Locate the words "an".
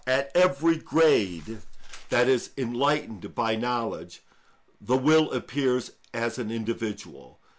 6.39-6.49